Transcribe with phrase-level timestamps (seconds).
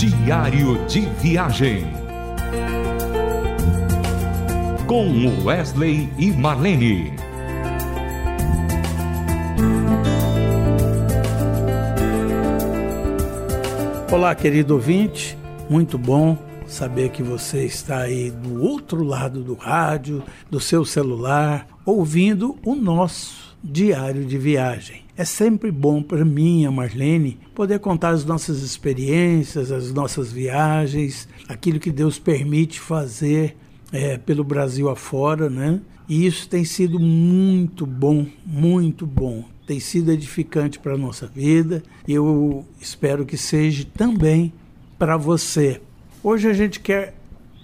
[0.00, 1.84] Diário de Viagem.
[4.86, 7.12] Com Wesley e Marlene.
[14.10, 15.36] Olá, querido ouvinte.
[15.68, 21.66] Muito bom saber que você está aí do outro lado do rádio, do seu celular,
[21.84, 25.02] ouvindo o nosso diário de viagem.
[25.16, 31.28] É sempre bom para mim, a Marlene, poder contar as nossas experiências, as nossas viagens,
[31.48, 33.56] aquilo que Deus permite fazer
[33.92, 35.80] é, pelo Brasil afora, né?
[36.08, 39.44] E isso tem sido muito bom, muito bom.
[39.66, 44.52] Tem sido edificante para a nossa vida e eu espero que seja também
[44.98, 45.80] para você.
[46.22, 47.14] Hoje a gente quer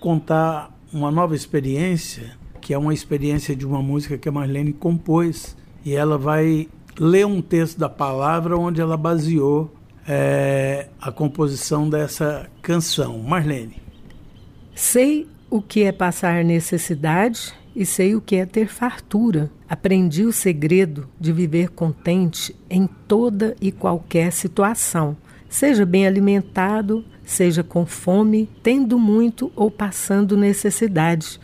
[0.00, 5.56] contar uma nova experiência, que é uma experiência de uma música que a Marlene compôs.
[5.84, 6.68] E ela vai
[6.98, 9.72] ler um texto da palavra onde ela baseou
[10.06, 13.18] é, a composição dessa canção.
[13.18, 13.82] Marlene.
[14.74, 19.50] Sei o que é passar necessidade e sei o que é ter fartura.
[19.68, 25.16] Aprendi o segredo de viver contente em toda e qualquer situação,
[25.48, 31.40] seja bem alimentado, seja com fome, tendo muito ou passando necessidade.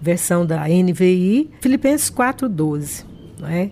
[0.00, 3.04] Versão da NVI, Filipenses 4:12,
[3.38, 3.70] não é?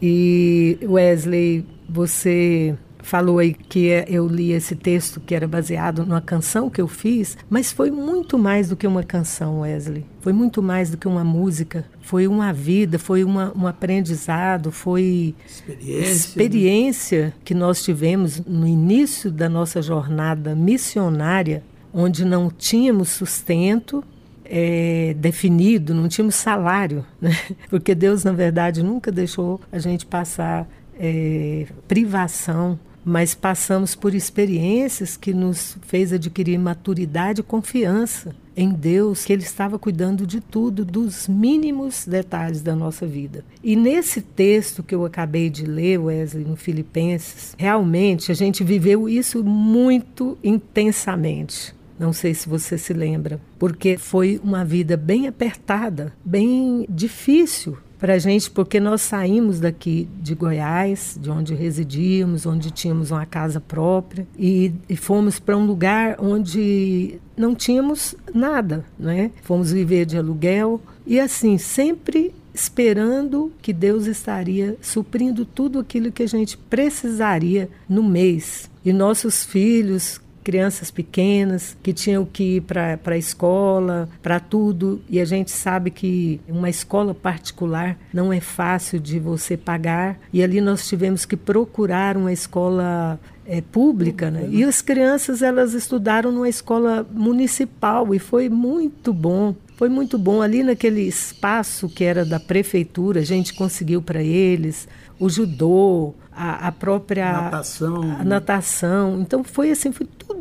[0.00, 6.20] E Wesley, você falou aí que é, eu li esse texto que era baseado numa
[6.20, 10.04] canção que eu fiz, mas foi muito mais do que uma canção, Wesley.
[10.20, 11.84] Foi muito mais do que uma música.
[12.00, 16.10] Foi uma vida, foi uma, um aprendizado, foi experiência, né?
[16.10, 17.32] experiência né?
[17.44, 21.62] que nós tivemos no início da nossa jornada missionária,
[21.94, 24.02] onde não tínhamos sustento,
[24.50, 27.30] é, definido, não tínhamos salário, né?
[27.68, 35.16] porque Deus, na verdade, nunca deixou a gente passar é, privação, mas passamos por experiências
[35.16, 40.84] que nos fez adquirir maturidade e confiança em Deus, que Ele estava cuidando de tudo,
[40.84, 43.44] dos mínimos detalhes da nossa vida.
[43.62, 49.08] E nesse texto que eu acabei de ler, Wesley, no Filipenses, realmente a gente viveu
[49.08, 51.75] isso muito intensamente.
[51.98, 58.14] Não sei se você se lembra, porque foi uma vida bem apertada, bem difícil para
[58.14, 63.60] a gente, porque nós saímos daqui de Goiás, de onde residíamos, onde tínhamos uma casa
[63.60, 69.30] própria, e, e fomos para um lugar onde não tínhamos nada, né?
[69.42, 76.22] Fomos viver de aluguel e assim sempre esperando que Deus estaria suprindo tudo aquilo que
[76.22, 78.70] a gente precisaria no mês.
[78.84, 85.02] E nossos filhos crianças pequenas que tinham que ir para a escola, para tudo.
[85.10, 90.20] E a gente sabe que uma escola particular não é fácil de você pagar.
[90.32, 94.46] E ali nós tivemos que procurar uma escola é, pública, né?
[94.48, 99.52] E as crianças elas estudaram numa escola municipal e foi muito bom.
[99.76, 104.86] Foi muito bom ali naquele espaço que era da prefeitura, a gente conseguiu para eles
[105.18, 108.02] o judô, a, a própria natação.
[108.20, 109.20] A natação.
[109.20, 110.35] Então foi assim, foi tudo.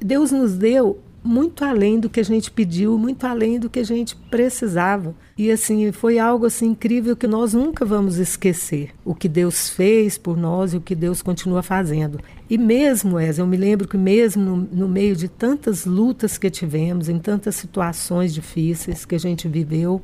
[0.00, 3.84] Deus nos deu muito além do que a gente pediu, muito além do que a
[3.84, 5.14] gente precisava.
[5.36, 8.90] E assim, foi algo assim incrível que nós nunca vamos esquecer.
[9.04, 12.20] O que Deus fez por nós e o que Deus continua fazendo.
[12.48, 16.50] E mesmo, Wes, eu me lembro que mesmo no, no meio de tantas lutas que
[16.50, 20.02] tivemos, em tantas situações difíceis que a gente viveu,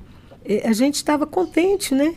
[0.64, 2.14] a gente estava contente, né?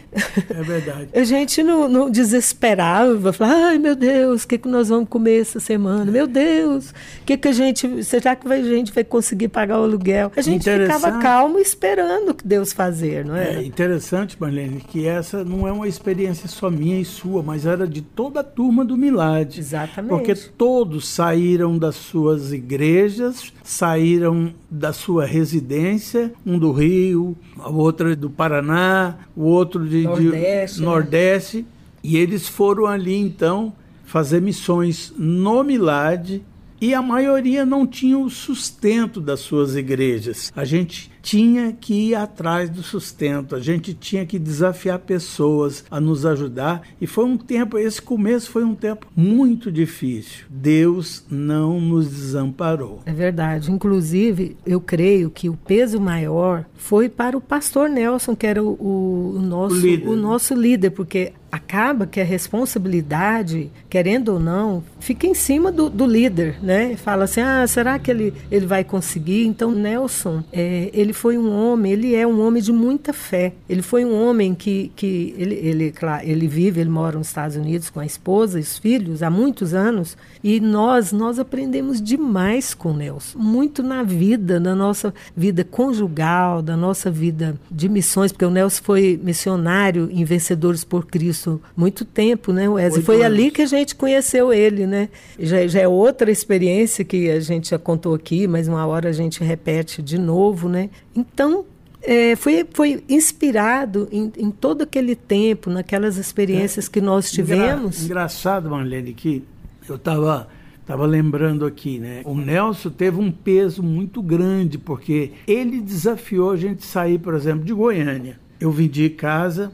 [0.49, 1.09] É verdade.
[1.17, 5.41] a gente não, não desesperava, falava, ai meu Deus, o que, que nós vamos comer
[5.41, 6.11] essa semana?
[6.11, 6.93] Meu Deus, o
[7.25, 8.03] que, que a gente.
[8.03, 10.31] Será que a gente vai conseguir pagar o aluguel?
[10.35, 13.55] A gente ficava calmo esperando o que Deus fazer, não é?
[13.55, 17.87] É interessante, Marlene, que essa não é uma experiência só minha e sua, mas era
[17.87, 19.57] de toda a turma do Milad.
[19.57, 20.09] Exatamente.
[20.09, 28.15] Porque todos saíram das suas igrejas, saíram da sua residência, um do Rio, a outra
[28.15, 31.65] do Paraná, o outro de Nordeste, de Nordeste né?
[32.03, 33.73] e eles foram ali então
[34.05, 36.41] fazer missões no Milad
[36.81, 40.51] e a maioria não tinha o sustento das suas igrejas.
[40.55, 45.99] A gente tinha que ir atrás do sustento, a gente tinha que desafiar pessoas a
[45.99, 50.45] nos ajudar e foi um tempo, esse começo foi um tempo muito difícil.
[50.49, 53.01] Deus não nos desamparou.
[53.05, 53.71] É verdade.
[53.71, 59.35] Inclusive, eu creio que o peso maior foi para o pastor Nelson, que era o,
[59.35, 60.07] o nosso, o, líder.
[60.07, 65.89] o nosso líder, porque acaba que a responsabilidade, querendo ou não, fica em cima do,
[65.89, 66.95] do líder, né?
[66.95, 69.45] Fala assim, ah, será que ele, ele vai conseguir?
[69.45, 73.53] Então, Nelson, é, ele ele foi um homem, ele é um homem de muita fé.
[73.67, 77.55] Ele foi um homem que, que ele, ele, claro, ele vive, ele mora nos Estados
[77.55, 80.15] Unidos com a esposa e os filhos há muitos anos.
[80.43, 83.39] E nós, nós aprendemos demais com Nelson.
[83.39, 88.83] Muito na vida, na nossa vida conjugal, da nossa vida de missões, porque o Nelson
[88.83, 93.03] foi missionário em Vencedores por Cristo muito tempo, né, Wesley?
[93.03, 93.25] Foi anos.
[93.25, 95.09] ali que a gente conheceu ele, né?
[95.39, 99.13] Já, já é outra experiência que a gente já contou aqui, mas uma hora a
[99.13, 100.91] gente repete de novo, né?
[101.15, 101.65] Então,
[102.01, 107.97] é, foi, foi inspirado em, em, todo aquele tempo, naquelas experiências é, que nós tivemos.
[107.97, 109.43] Engra, engraçado, Marlene, que
[109.87, 110.47] eu estava
[110.85, 112.23] tava lembrando aqui, né?
[112.25, 117.63] O Nelson teve um peso muito grande, porque ele desafiou a gente sair, por exemplo,
[117.63, 118.39] de Goiânia.
[118.59, 119.71] Eu vendi casa,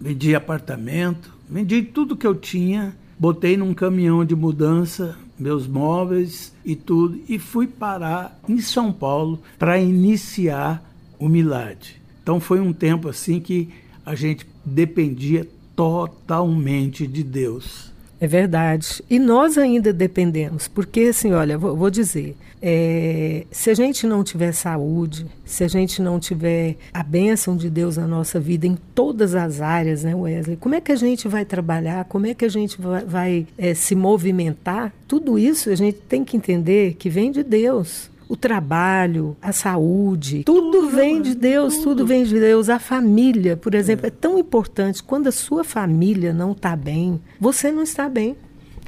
[0.00, 6.74] vendi apartamento, vendi tudo que eu tinha, botei num caminhão de mudança meus móveis e
[6.74, 10.82] tudo, e fui parar em São Paulo para iniciar
[11.18, 11.78] o Milad.
[12.22, 13.68] Então foi um tempo assim que
[14.04, 17.92] a gente dependia totalmente de Deus.
[18.20, 19.02] É verdade.
[19.10, 24.24] E nós ainda dependemos, porque assim, olha, vou, vou dizer, é, se a gente não
[24.24, 28.76] tiver saúde, se a gente não tiver a bênção de Deus na nossa vida em
[28.94, 30.56] todas as áreas, né, Wesley?
[30.56, 32.04] Como é que a gente vai trabalhar?
[32.06, 34.92] Como é que a gente vai, vai é, se movimentar?
[35.06, 40.42] Tudo isso a gente tem que entender que vem de Deus o trabalho, a saúde,
[40.44, 41.84] tudo, tudo vem de Deus, tudo.
[41.84, 42.06] tudo.
[42.06, 42.68] vem de Deus.
[42.68, 45.02] A família, por exemplo, é, é tão importante.
[45.02, 48.36] Quando a sua família não está bem, você não está bem.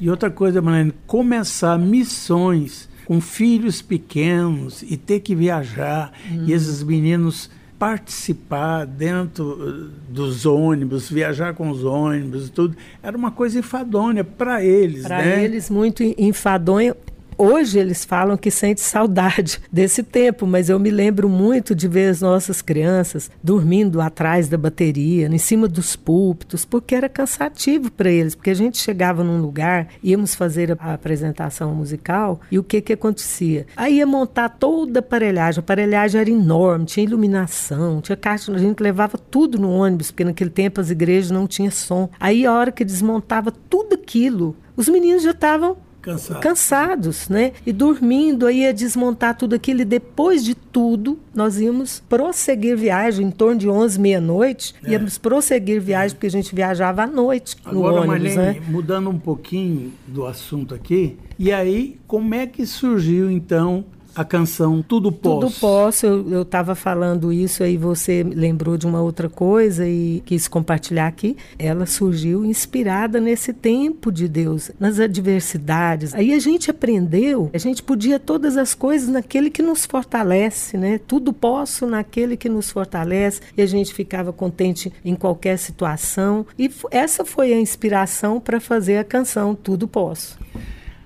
[0.01, 6.45] E outra coisa, Marlene, começar missões com filhos pequenos e ter que viajar hum.
[6.47, 13.31] e esses meninos participar dentro eh, dos ônibus, viajar com os ônibus, tudo, era uma
[13.31, 15.45] coisa enfadonha para eles, Para né?
[15.45, 16.95] eles muito enfadonha
[17.41, 22.11] Hoje eles falam que sente saudade desse tempo, mas eu me lembro muito de ver
[22.11, 28.11] as nossas crianças dormindo atrás da bateria, em cima dos púlpitos, porque era cansativo para
[28.11, 32.81] eles, porque a gente chegava num lugar, íamos fazer a apresentação musical e o que
[32.81, 33.69] que acontecia?
[33.77, 38.59] Aí ia montar toda a aparelhagem, a aparelhagem era enorme, tinha iluminação, tinha caixa, a
[38.59, 42.11] gente levava tudo no ônibus, porque naquele tempo as igrejas não tinham som.
[42.19, 46.43] Aí a hora que desmontava tudo aquilo, os meninos já estavam Cansados.
[46.43, 47.53] cansados, né?
[47.67, 53.27] E dormindo, aí ia desmontar tudo aquilo e depois de tudo, nós íamos prosseguir viagem
[53.27, 54.93] em torno de 11, meia-noite, é.
[54.93, 58.67] íamos prosseguir viagem porque a gente viajava à noite no Agora, ônibus, Marlene, né?
[58.69, 63.85] mudando um pouquinho do assunto aqui, e aí como é que surgiu então
[64.19, 65.47] a canção Tudo Posso.
[65.47, 70.49] Tudo Posso, eu estava falando isso, aí você lembrou de uma outra coisa e quis
[70.49, 71.37] compartilhar aqui.
[71.57, 76.15] Ela surgiu inspirada nesse tempo de Deus, nas adversidades.
[76.15, 80.99] Aí a gente aprendeu, a gente podia todas as coisas naquele que nos fortalece, né?
[80.99, 86.45] Tudo posso naquele que nos fortalece e a gente ficava contente em qualquer situação.
[86.59, 90.37] E essa foi a inspiração para fazer a canção Tudo Posso.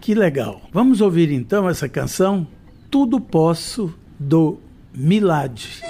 [0.01, 0.63] Que legal.
[0.73, 2.47] Vamos ouvir então essa canção
[2.93, 4.59] tudo posso do
[4.95, 5.81] Milad.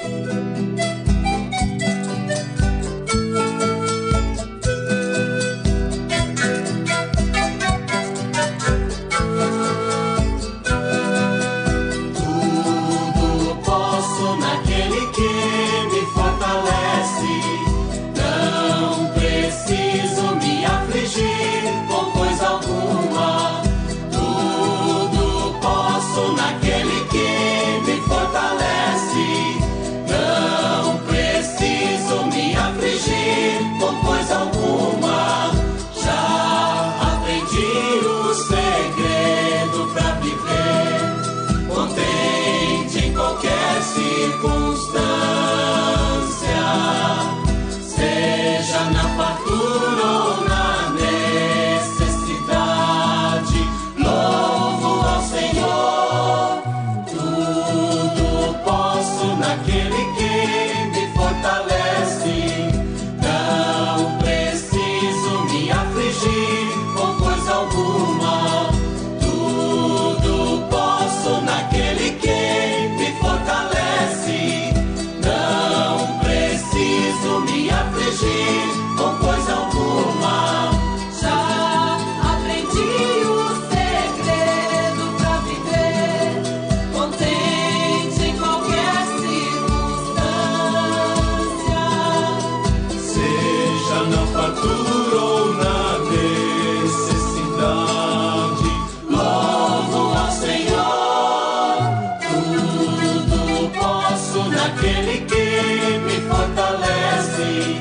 [104.93, 107.81] aquele que me fortalece.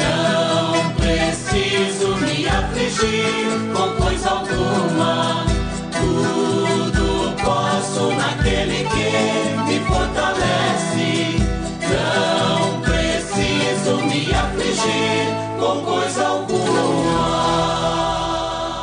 [0.00, 5.44] Não preciso me afligir com coisa alguma.
[5.92, 9.10] Tudo posso naquele que
[9.66, 11.36] me fortalece.
[11.92, 15.26] Não preciso me afligir
[15.60, 17.26] com coisa alguma.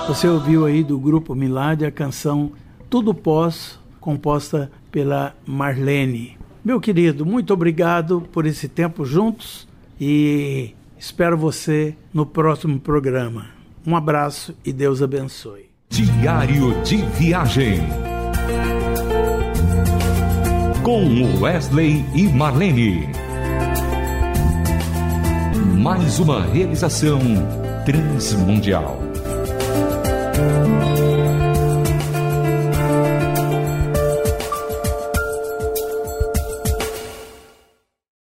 [0.07, 2.51] Você ouviu aí do grupo Milad a canção
[2.89, 6.42] Tudo Posso, composta pela Marlene.
[6.63, 9.67] Meu querido, muito obrigado por esse tempo juntos
[9.99, 13.47] e espero você no próximo programa.
[13.85, 15.69] Um abraço e Deus abençoe.
[15.89, 17.81] Diário de Viagem.
[20.83, 23.09] Com Wesley e Marlene.
[25.81, 27.19] Mais uma realização
[27.85, 28.97] transmundial.